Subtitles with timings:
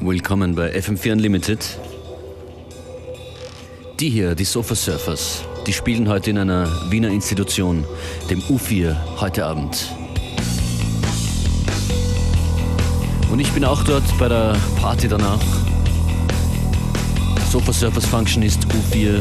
[0.00, 1.58] Willkommen bei FM4 Unlimited.
[3.98, 7.84] Die hier, die Sofa Surfers, die spielen heute in einer Wiener Institution,
[8.30, 9.92] dem U4, heute Abend.
[13.28, 15.40] Und ich bin auch dort bei der Party danach.
[17.50, 19.20] Sofa Surfers Function ist U4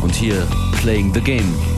[0.00, 0.46] und hier
[0.80, 1.71] Playing the Game.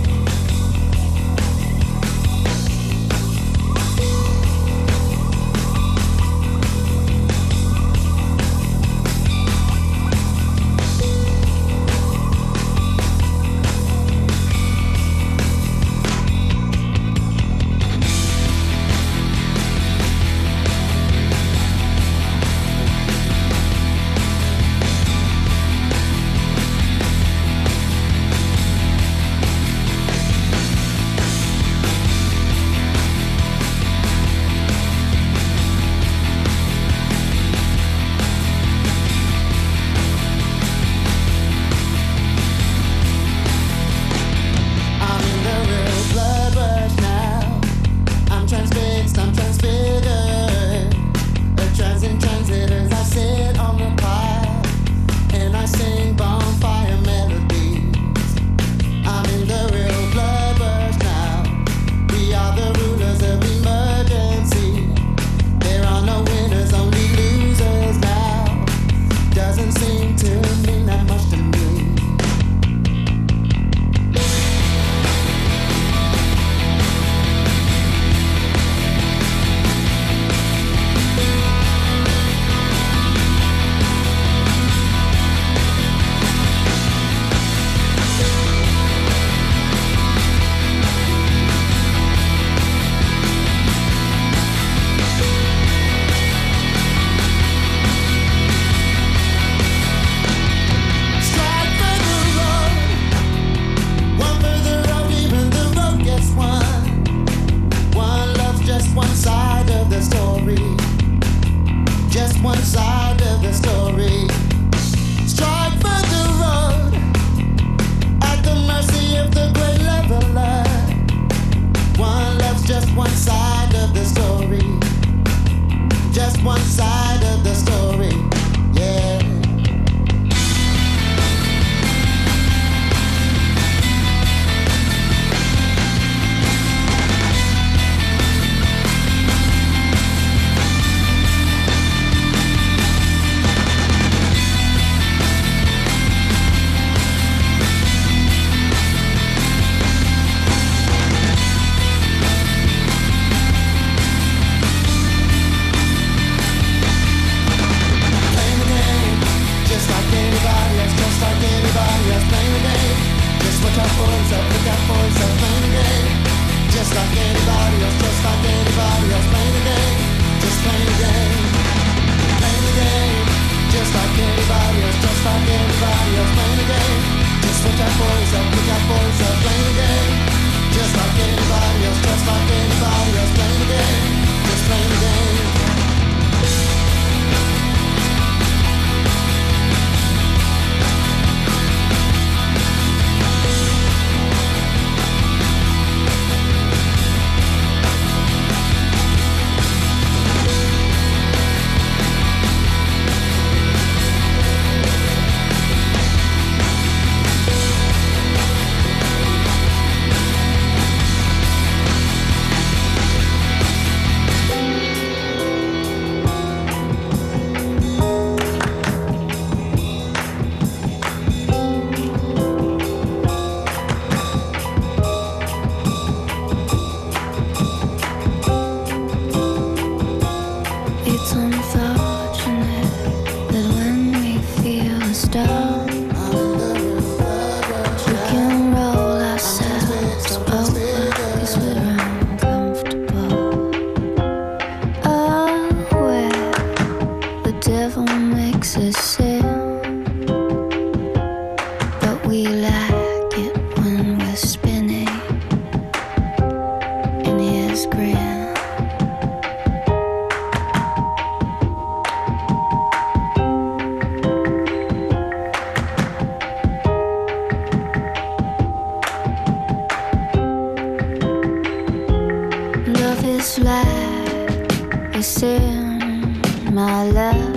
[275.16, 276.40] A sin,
[276.72, 277.56] my love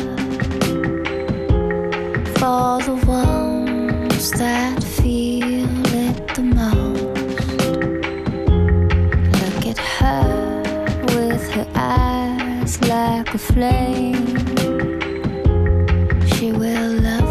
[2.38, 7.48] for the ones that feel it the most.
[9.42, 10.62] Look at her
[11.16, 14.28] with her eyes like a flame.
[16.36, 17.28] She will love.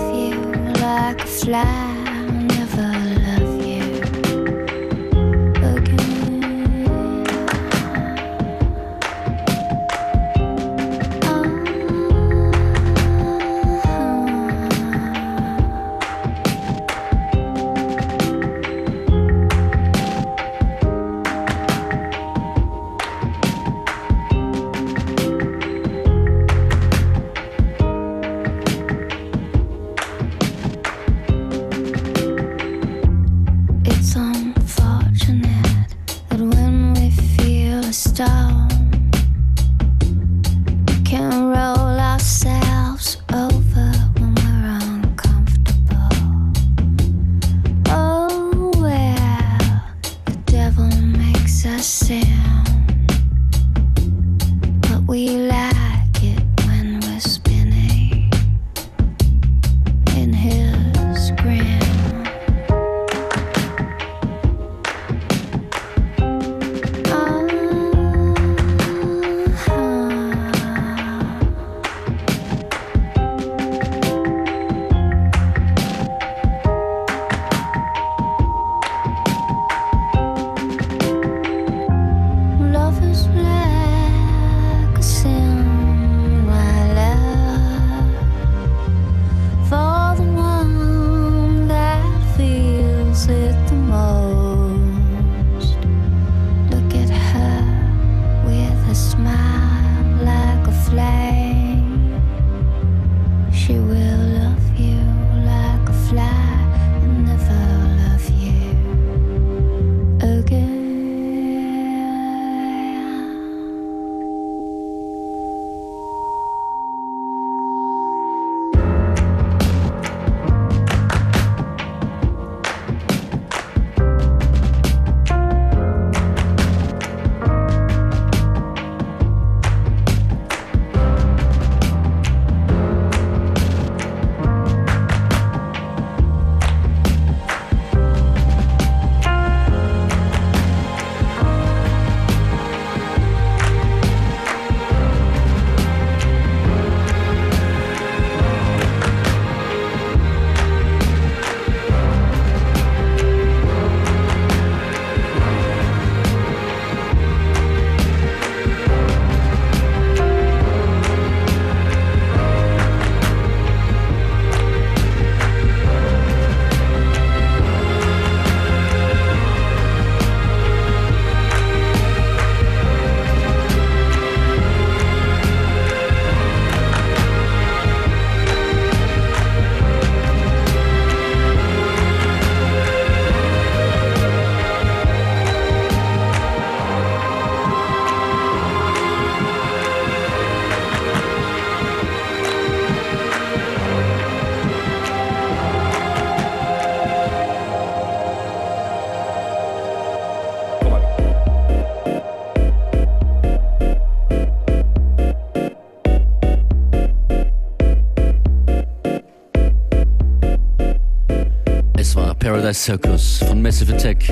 [212.67, 214.25] Paradise Circus von Massive Attack.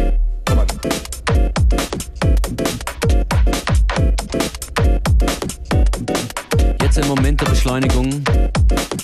[6.83, 8.25] Jetzt ein Moment der Beschleunigung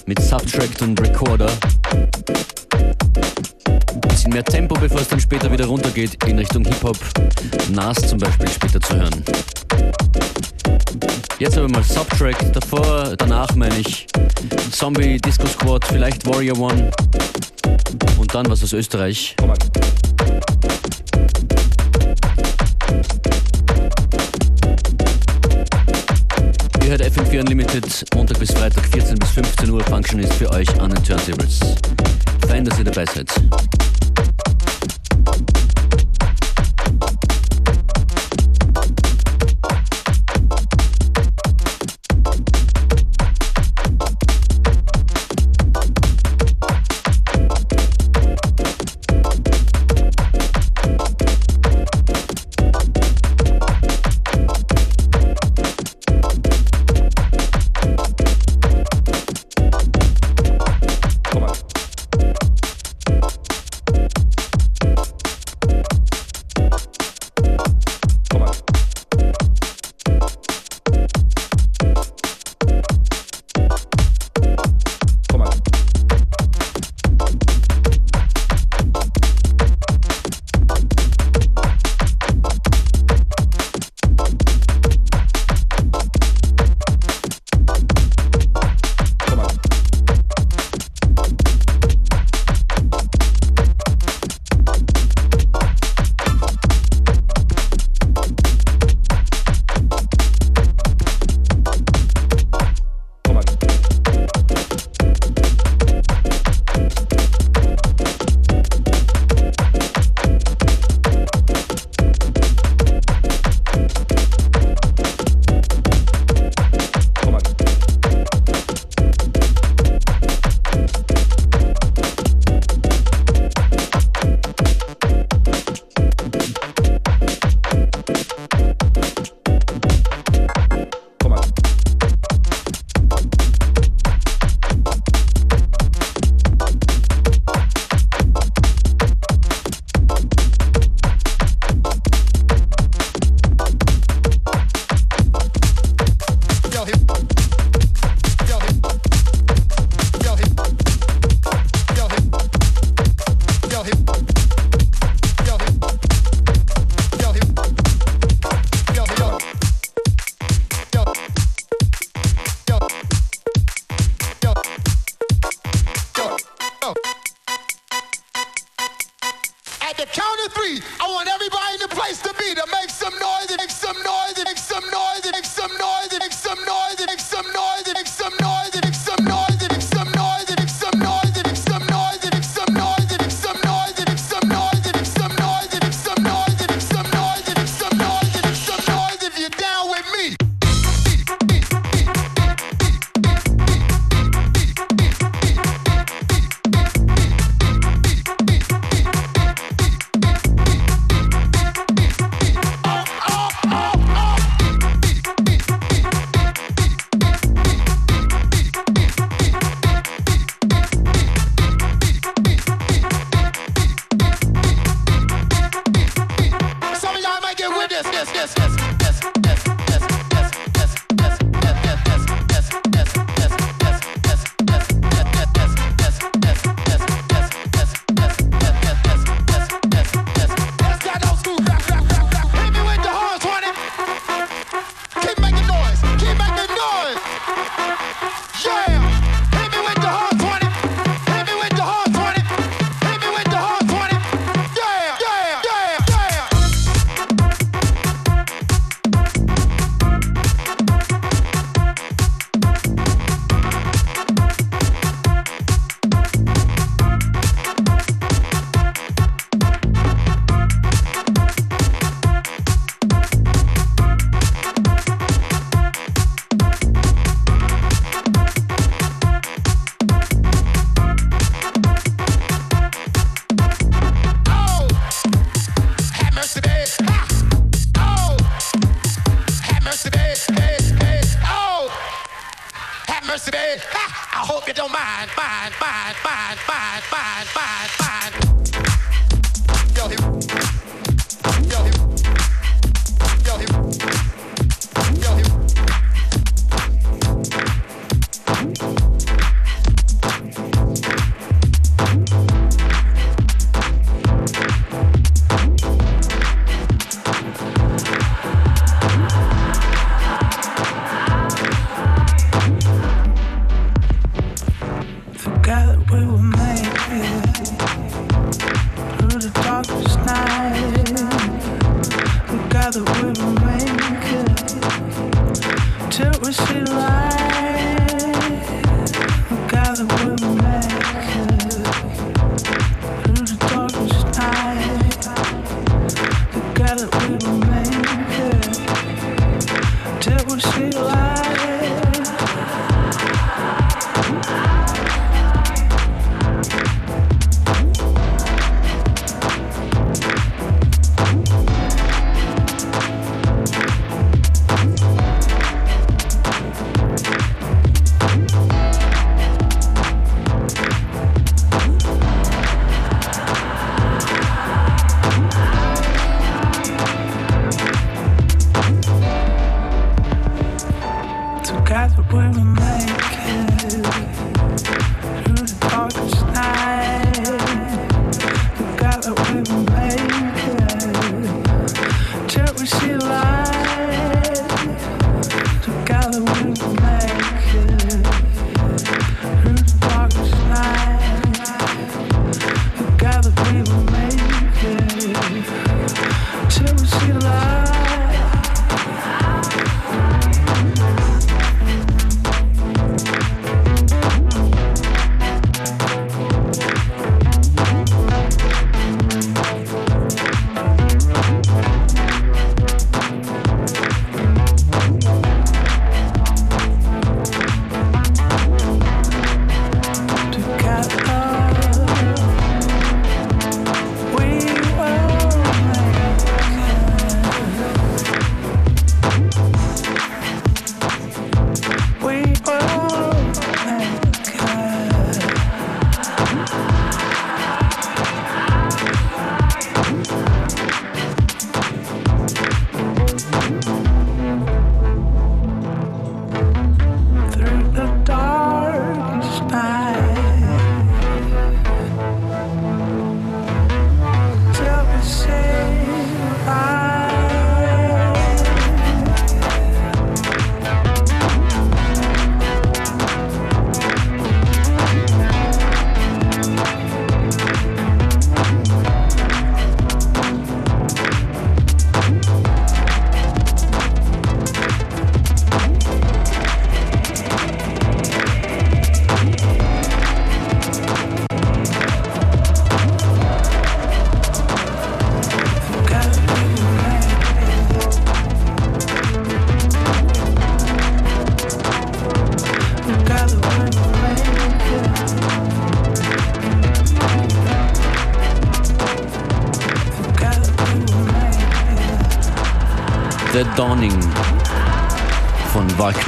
[0.06, 1.48] mit Subtract und Recorder.
[4.08, 6.98] Bisschen mehr Tempo, bevor es dann später wieder runtergeht in Richtung Hip-Hop.
[7.70, 9.24] Nas zum Beispiel später zu hören.
[11.38, 14.08] Jetzt aber mal Subtrack, davor, danach meine ich
[14.72, 16.90] Zombie, Disco Squad, vielleicht Warrior One
[18.30, 19.34] und dann was aus Österreich.
[26.82, 27.84] Ihr hört FM4 Unlimited,
[28.14, 29.82] Montag bis Freitag 14 bis 15 Uhr.
[29.84, 31.58] Function ist für euch an den Turntables.
[32.46, 33.30] Fein, dass ihr dabei seid.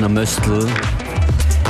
[0.02, 0.66] Wagner Möstl.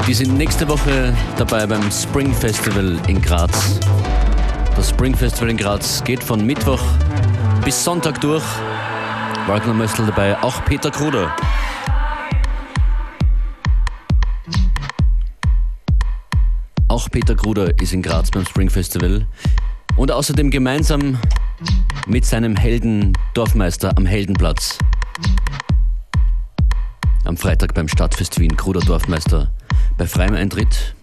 [0.07, 3.79] Die sind nächste Woche dabei beim Spring Festival in Graz.
[4.75, 6.81] Das Spring Festival in Graz geht von Mittwoch
[7.63, 8.43] bis Sonntag durch.
[9.47, 11.37] Wagner Möstl dabei, auch Peter Kruder.
[16.89, 19.27] Auch Peter Kruder ist in Graz beim Spring Festival.
[19.97, 21.19] Und außerdem gemeinsam
[22.07, 24.79] mit seinem Helden Dorfmeister am Heldenplatz
[27.33, 29.51] am Freitag beim Stadtfest Wien Kruder Dorfmeister
[29.97, 30.95] bei freiem Eintritt.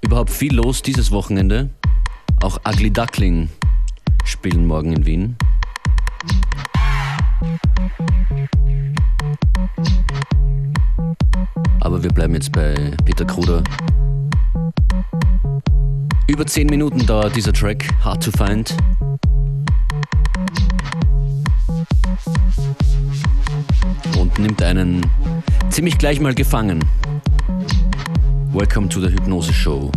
[0.00, 1.70] Überhaupt viel los dieses Wochenende.
[2.42, 3.50] Auch Ugly Duckling
[4.24, 5.36] spielen morgen in Wien.
[11.78, 13.62] Aber wir bleiben jetzt bei Peter Kruder.
[16.26, 18.74] Über 10 Minuten dauert dieser Track, Hard to Find.
[24.40, 25.04] Nimmt einen
[25.70, 26.84] ziemlich gleich mal gefangen.
[28.52, 29.90] Welcome to the Hypnose Show.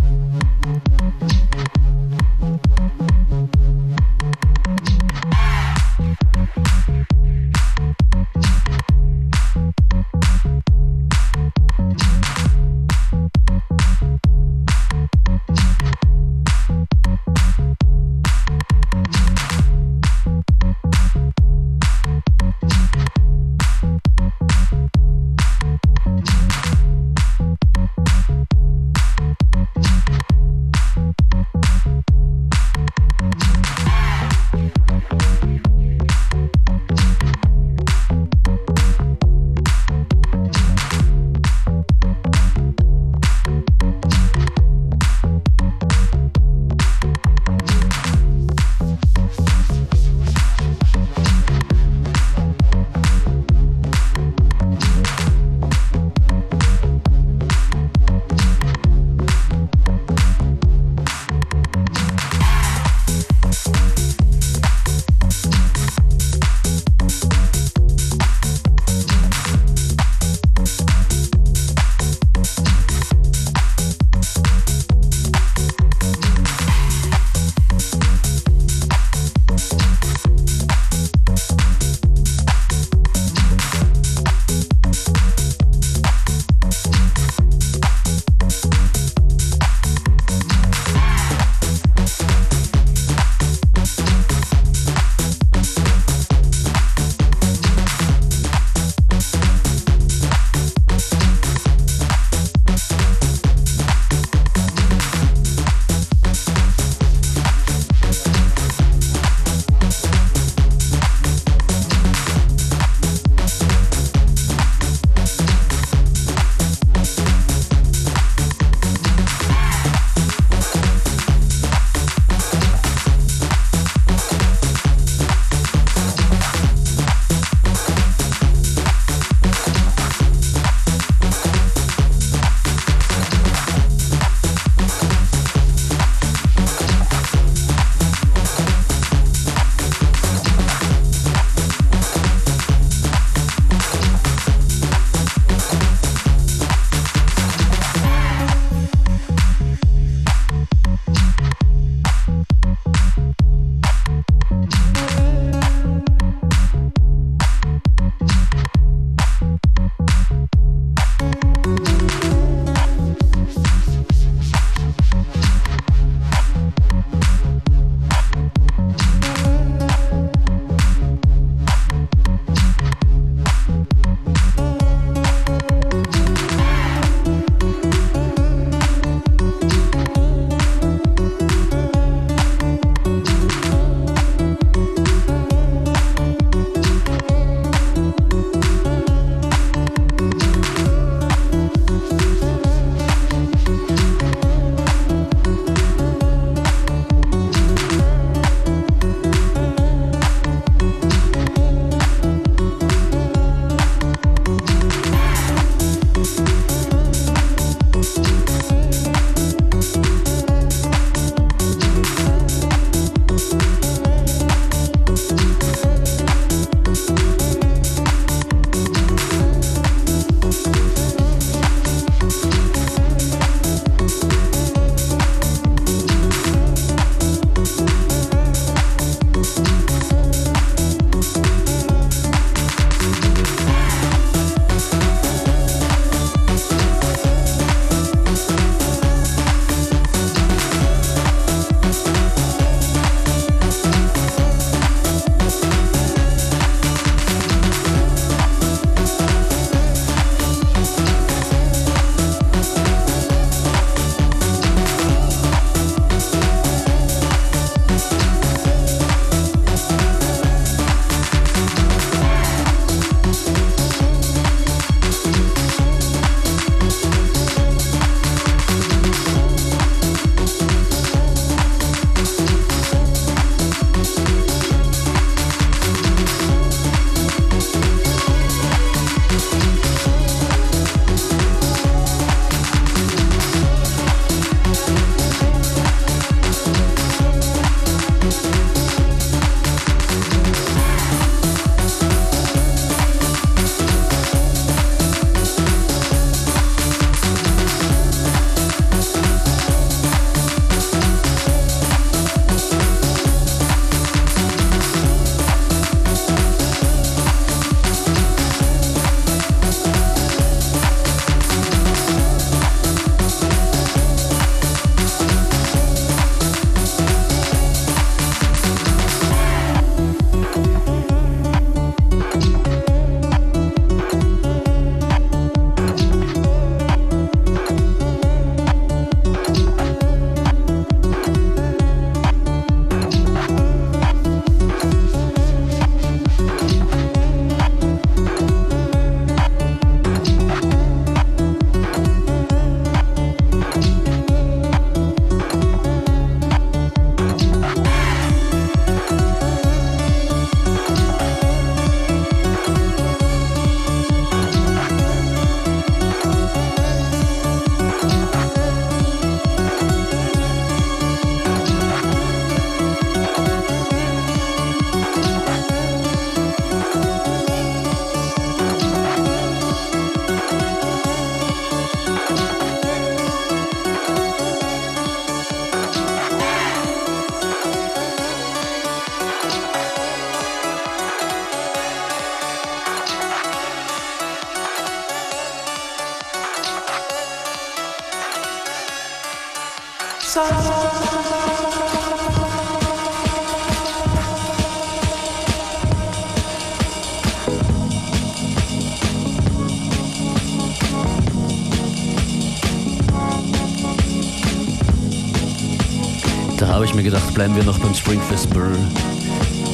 [407.04, 408.72] Mir gedacht, bleiben wir noch beim Spring Festival.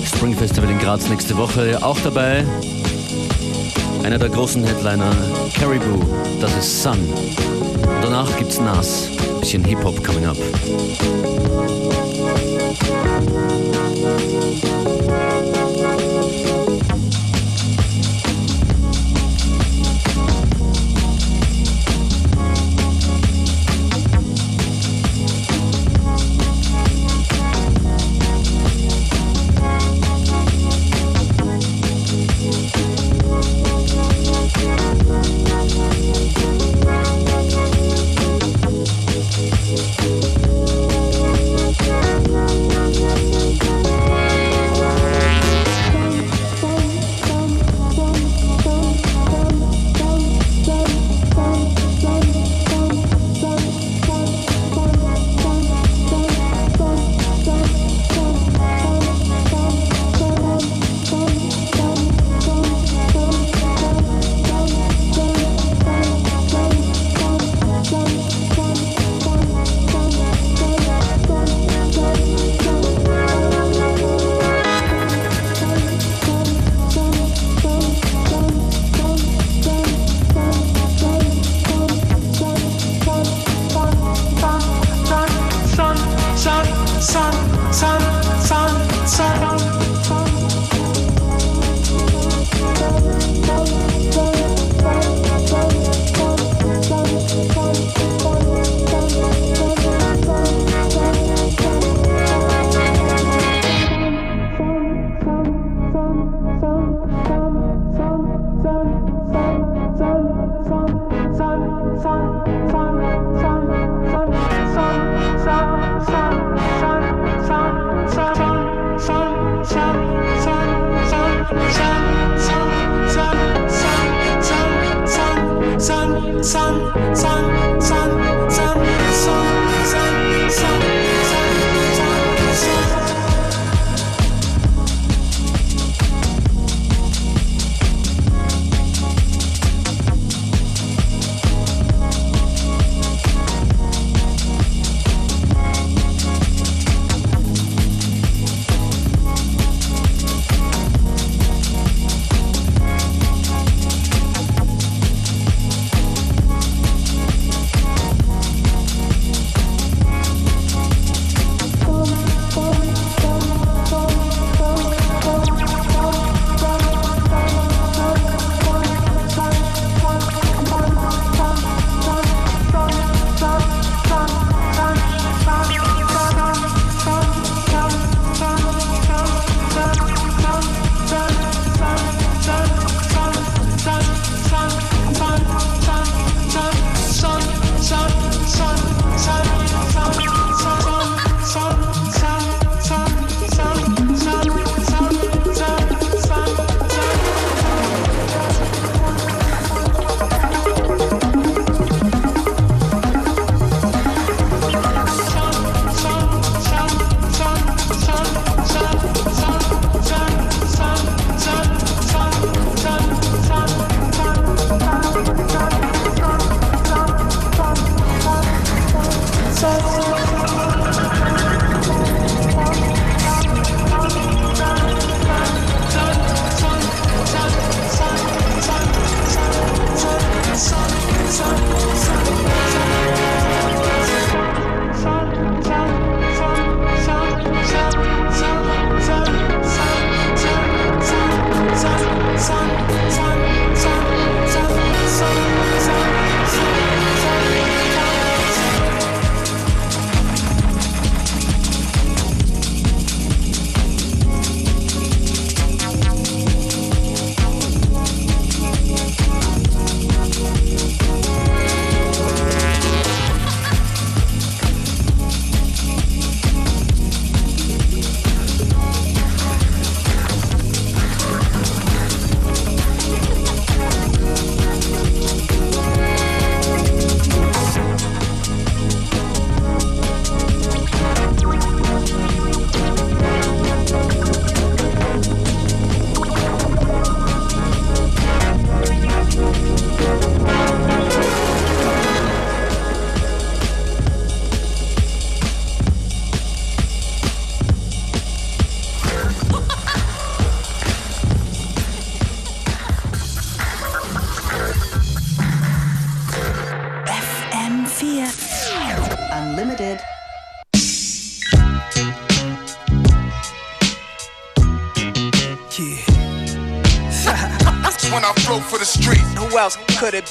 [0.03, 1.77] Spring Festival in Graz nächste Woche.
[1.83, 2.43] Auch dabei
[4.03, 5.11] einer der großen Headliner,
[5.53, 5.99] Caribou,
[6.41, 6.97] das ist Sun.
[8.01, 9.09] Danach gibt's Nas,
[9.41, 10.37] bisschen Hip-Hop coming up.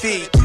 [0.09, 0.38] Could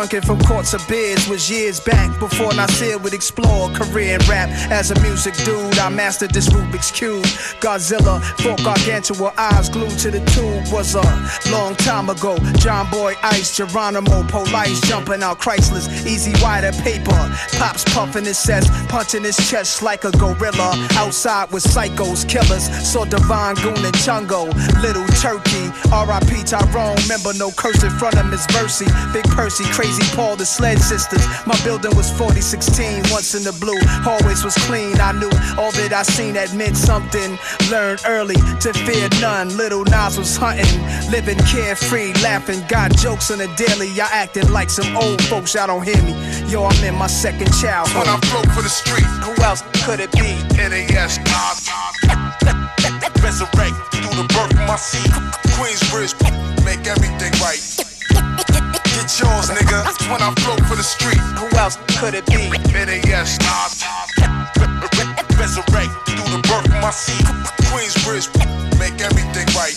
[0.00, 1.28] drunken from courts of beers.
[1.28, 4.48] Was years back before Nasir would explore career in rap.
[4.70, 7.22] As a music dude, I mastered this Rubik's Cube.
[7.60, 11.04] Godzilla, four gargantua eyes glued to the tube was a
[11.52, 12.38] long time ago.
[12.56, 17.20] John Boy Ice, Geronimo, Police jumping out Chrysler's, E-Z Wider paper.
[17.58, 20.70] Pops puffing his chest, punching his chest like a gorilla.
[20.92, 22.64] Outside with psychos, killers.
[22.90, 24.48] Saw Divine Goon and Chungo,
[24.80, 25.68] Little Turkey.
[25.92, 26.44] R.I.P.
[26.44, 28.86] Tyrone, remember no curse in front of Miss Mercy.
[29.12, 31.24] Big Percy, Crazy Paul, the Sled Sisters.
[31.46, 33.78] My building was 4016, once in the blue.
[34.06, 37.38] Always was clean, I knew all that I seen that meant something.
[37.70, 39.56] Learned early to fear none.
[39.56, 40.70] Little Nas was hunting,
[41.10, 42.62] living carefree, laughing.
[42.68, 46.14] Got jokes on the daily, y'all acting like some old folks, y'all don't hear me.
[46.46, 48.06] Yo, I'm in my second childhood.
[48.06, 50.36] When I broke for the street, who else could it be?
[50.56, 51.70] NAS, Nas,
[53.22, 55.10] Resurrect through the birth of my seed.
[55.54, 56.14] Queensbridge,
[56.64, 57.79] make everything right.
[59.00, 59.80] Get yours, nigga.
[60.12, 62.52] When I flow for the street, who else could it be?
[62.68, 63.80] NAS, Nas,
[65.40, 67.24] Resurrect through the birth of my seed.
[67.72, 68.28] Queensbridge,
[68.78, 69.72] make everything right.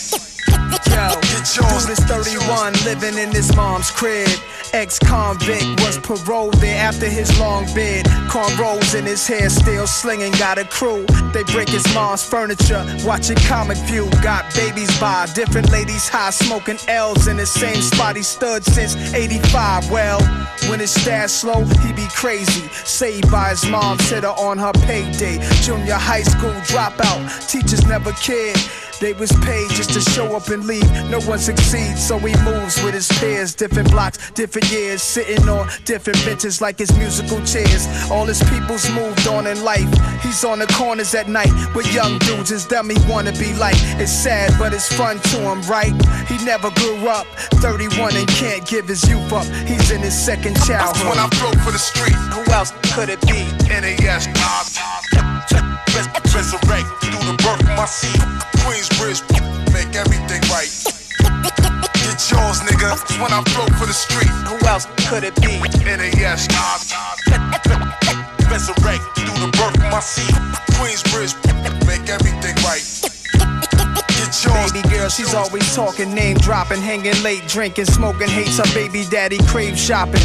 [0.92, 4.28] Yo, dude is 31, living in his mom's crib.
[4.74, 8.06] Ex-convict was paroled there after his long bid.
[8.28, 11.06] Cornrows in his hair, still slinging, got a crew.
[11.32, 14.10] They break his mom's furniture, watching Comic View.
[14.24, 18.96] Got babies by different ladies high, smoking L's in the same spot he stood since
[19.14, 19.92] 85.
[19.92, 20.20] Well,
[20.70, 22.68] when his stash slow, he be crazy.
[22.84, 25.38] Saved by his mom, sitter on her payday.
[25.62, 28.58] Junior high school dropout, teachers never cared.
[29.04, 30.90] They was paid just to show up and leave.
[31.10, 33.54] No one succeeds, so he moves with his peers.
[33.54, 37.86] Different blocks, different years, sitting on different benches like his musical chairs.
[38.10, 39.92] All his people's moved on in life.
[40.24, 42.50] He's on the corners at night with young dudes.
[42.50, 43.76] It's them he wanna be like.
[44.00, 45.92] It's sad, but it's fun to him, right?
[46.30, 47.28] He never grew up.
[47.60, 49.46] 31 and can't give his youth up.
[49.68, 51.10] He's in his second childhood.
[51.10, 53.44] When I broke for the street, who else could it be?
[53.68, 54.80] NAS, Nas,
[56.34, 58.53] Resurrect through the birth of my seed.
[58.64, 59.22] Queensbridge,
[59.74, 60.72] make everything right.
[62.00, 62.96] Get yours, nigga.
[63.22, 65.60] When I flow for the street, who else could it be?
[65.84, 66.48] NAS,
[68.50, 70.34] Resurrect through the birth of my seed.
[70.80, 71.36] Queensbridge,
[71.86, 72.84] make everything right.
[74.08, 74.72] Get yours.
[74.72, 79.40] Baby girl, she's always talking, name dropping, hanging late, drinking, smoking, hates her baby daddy,
[79.48, 80.22] crave shopping.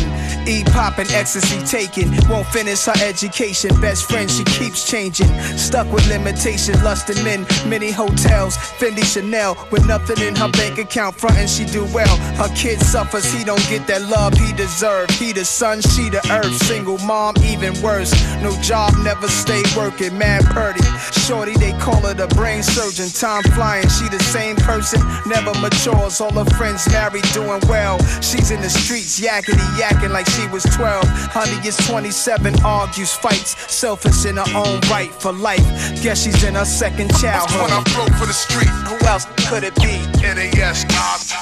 [0.47, 3.71] Eat popping, ecstasy taking, won't finish her education.
[3.81, 5.29] Best friend, she keeps changing.
[5.57, 11.17] Stuck with limitations, lusting men, many hotels, Fendi Chanel, with nothing in her bank account,
[11.17, 12.17] frontin' she do well.
[12.37, 15.11] Her kid suffers, he don't get that love he deserve.
[15.11, 16.55] He the sun, she the earth.
[16.63, 18.13] Single mom, even worse.
[18.43, 20.85] No job, never stay working, mad purdy.
[21.27, 23.09] Shorty, they call her the brain surgeon.
[23.09, 26.21] Time flying, she the same person, never matures.
[26.21, 27.99] All her friends married, doing well.
[28.21, 31.05] She's in the streets, yakety yakking like she was 12.
[31.35, 35.67] Honey is 27, argues, fights, selfish in her own right for life.
[36.03, 37.63] Guess she's in her second childhood.
[37.63, 39.99] When I broke for the street, who else could it be?
[40.23, 41.35] NAS, Nas,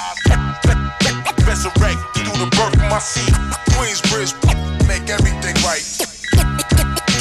[1.47, 3.33] Resurrect through the birth of my seed.
[3.77, 4.35] Queensbridge,
[4.87, 5.85] make everything right.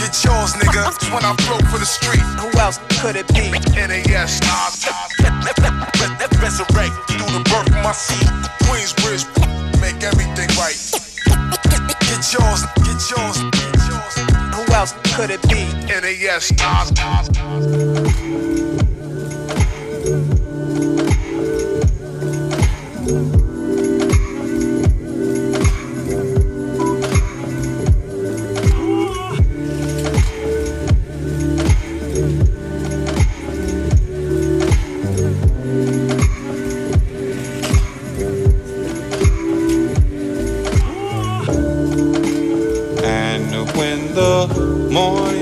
[0.01, 0.91] Get yours, nigga.
[1.15, 3.51] When I broke for the street, who else could it be?
[3.77, 4.87] NAS, Nas,
[6.43, 8.29] Resurrect through the birth of my seed.
[8.66, 9.27] Queensbridge,
[9.81, 10.86] make everything right.
[12.39, 13.39] Yours, get yours.
[14.55, 15.64] Who else could it be?
[15.87, 16.53] NAS,
[44.97, 45.36] the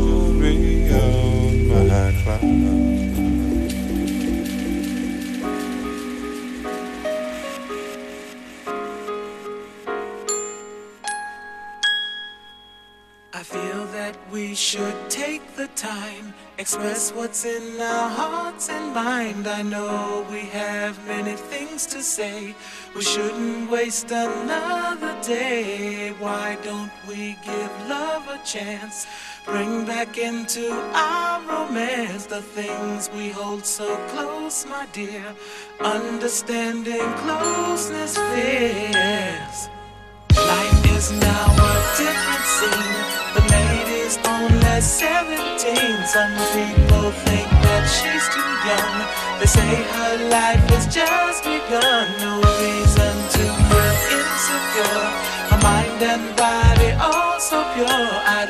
[0.00, 2.83] me on my cloud.
[14.74, 19.46] Should take the time, express what's in our hearts and mind.
[19.46, 22.56] I know we have many things to say.
[22.96, 26.10] We shouldn't waste another day.
[26.18, 29.06] Why don't we give love a chance?
[29.44, 35.36] Bring back into our romance the things we hold so close, my dear.
[35.78, 39.58] Understanding closeness fears.
[40.34, 43.04] Life is now a different scene.
[43.36, 43.54] The
[44.26, 45.36] only 17.
[46.06, 48.96] Some people think that she's too young.
[49.40, 52.06] They say her life has just begun.
[52.20, 55.04] No reason to feel insecure.
[55.50, 57.86] Her mind and body all so pure.
[57.88, 58.43] I'd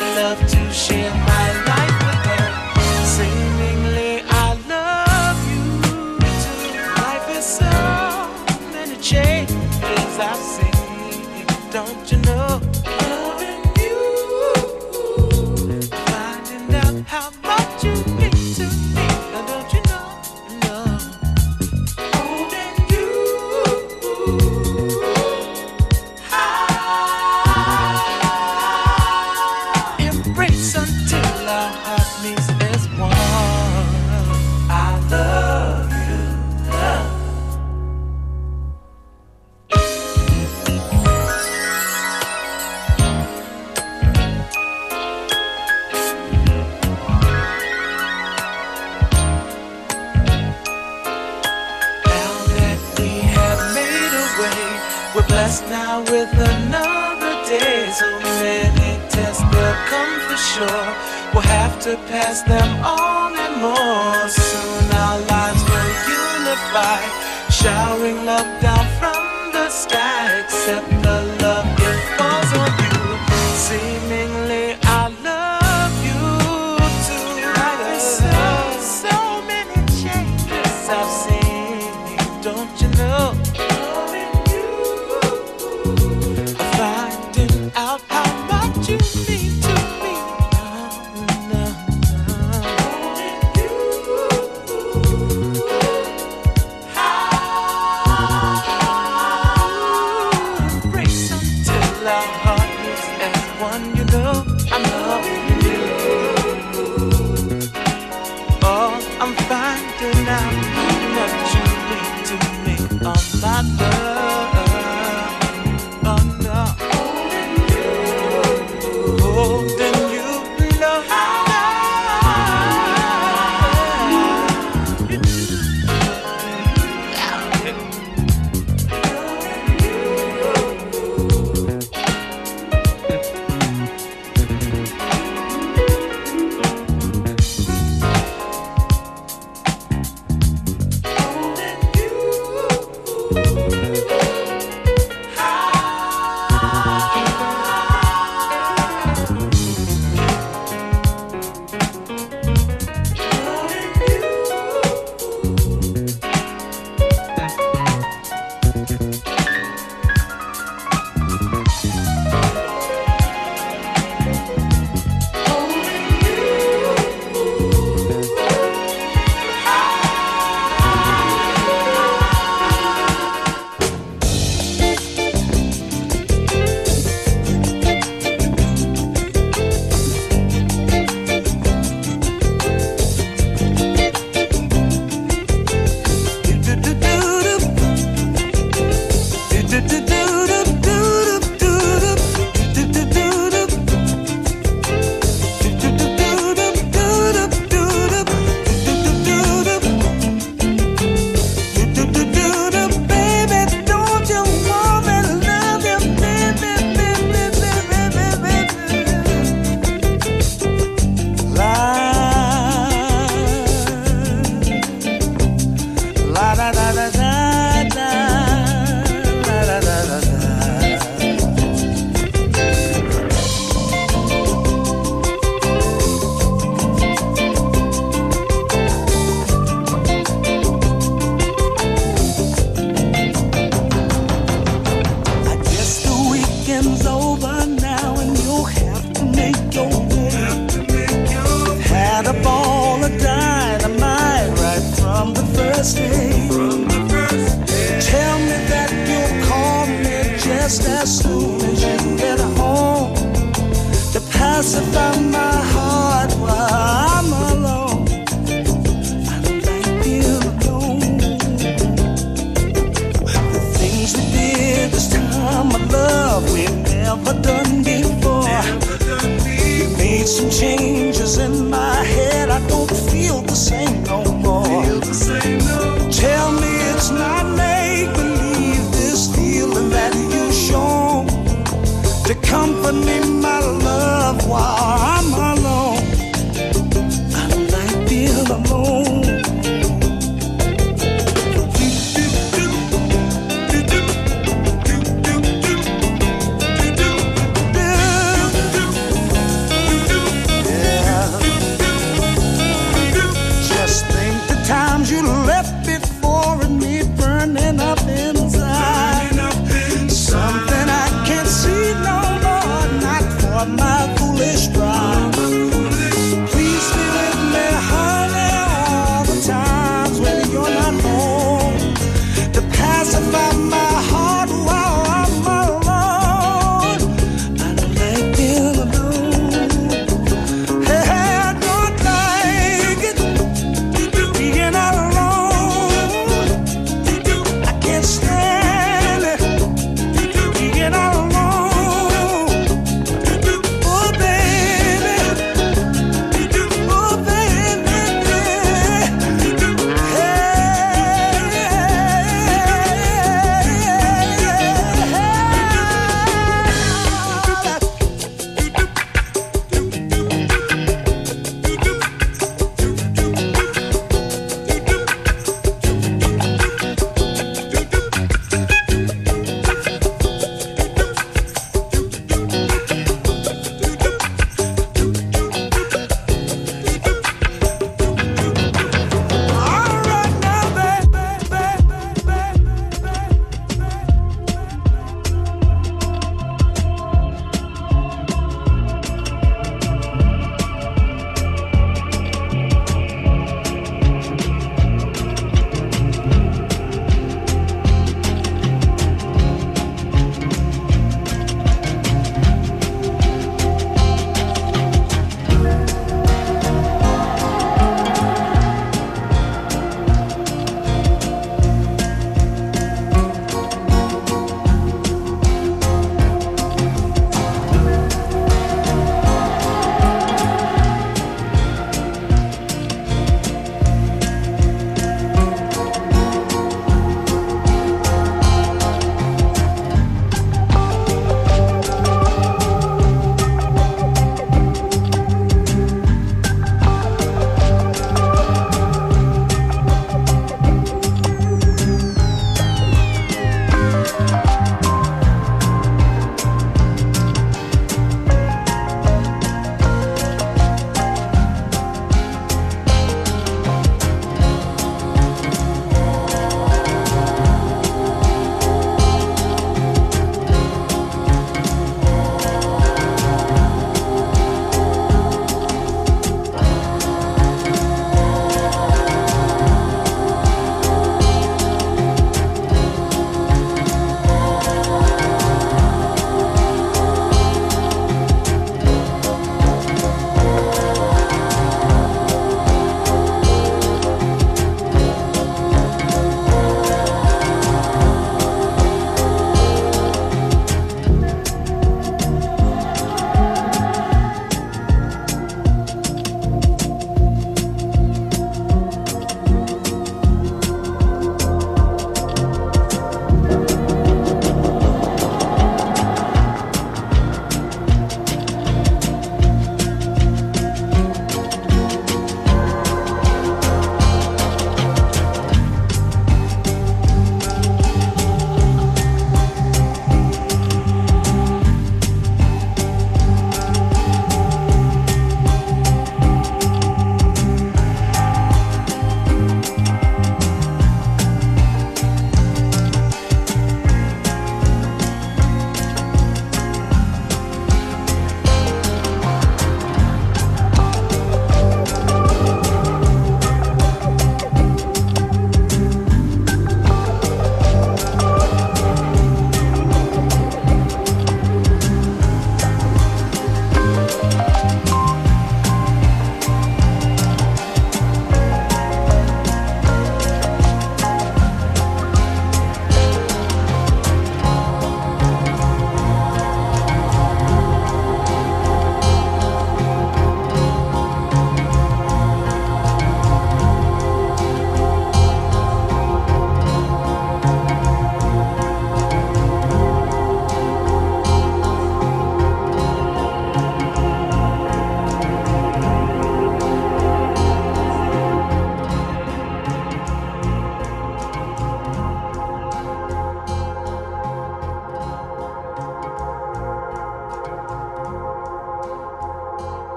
[61.84, 64.28] to pass them on and more.
[64.30, 65.92] Soon our lives will
[66.32, 67.00] unify,
[67.50, 70.40] showering love down from the sky.
[70.40, 70.93] Accept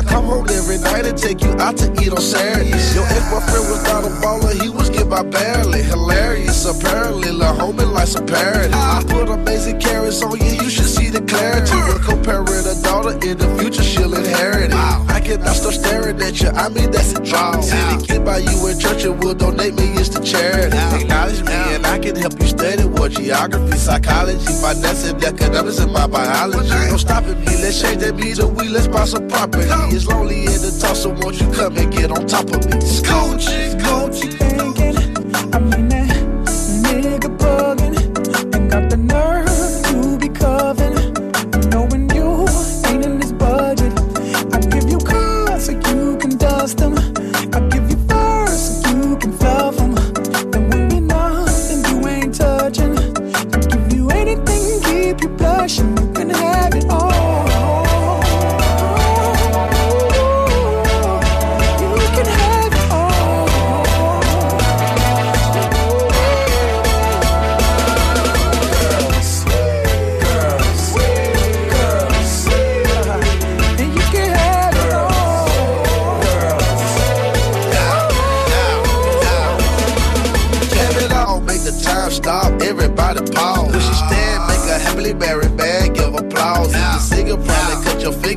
[0.00, 2.94] I come home every night and take you out to eat on Saturdays.
[2.94, 5.82] Your ex-boyfriend was not a baller, he was get by barely.
[5.82, 8.72] Hilarious, apparently, la homie life's a parody.
[8.72, 11.76] I put amazing carats on you, you should see the clarity.
[11.76, 14.74] We're comparing a daughter in the future, she'll inherit it.
[14.74, 17.60] I cannot stop staring at you, I mean that's a draw.
[17.60, 20.78] Any kid by you in church and will donate millions the charity.
[20.96, 25.90] Acknowledge me and I can help you study what geography, psychology, finance, and economics in
[25.90, 26.68] my biology.
[26.68, 29.64] Don't stop at me, let's change that meter, we let's buy some property.
[29.96, 32.76] It's lonely in the toss, so won't you come and get on top of me?
[32.76, 34.39] Scoochie, Scoochie.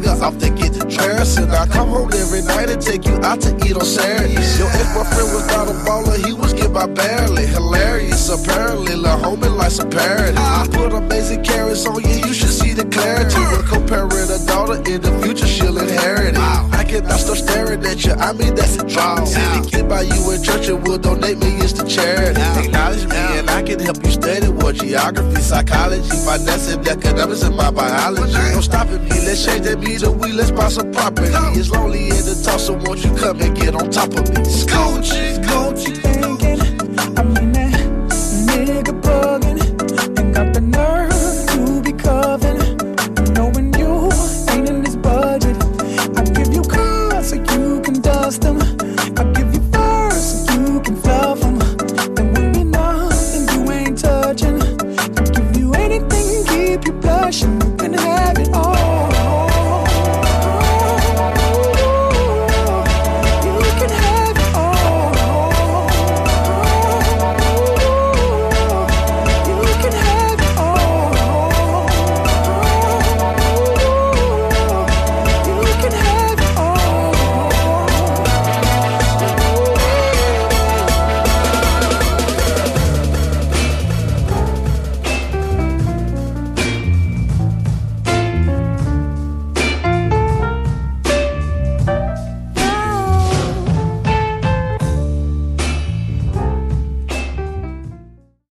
[0.01, 1.37] Your off to get the dress.
[1.37, 4.57] And I come home every night and take you out to eat on Saturdays.
[4.57, 7.45] Your ex-boyfriend was not a baller, he was get by barely.
[7.45, 10.37] Hilarious, apparently, la homie life's a parody.
[10.37, 13.37] I put amazing carats on you, you should see the clarity.
[13.37, 16.39] We're comparing a daughter in the future, she'll inherit it.
[16.39, 19.21] I cannot stop staring at you, I mean that's a draw.
[19.21, 22.41] Any kid by you in church and will donate millions to charity.
[22.41, 27.55] Acknowledge me and I can help you study what geography, psychology, finance, and economics in
[27.55, 28.33] my biology.
[28.33, 31.29] Don't stop at me, let's change that meter, we let's buy some property.
[31.59, 34.41] It's lonely in the top, so won't you come and get on top of me?
[34.43, 35.97] Scoochie, Scoochie.
[36.01, 37.42] thinking.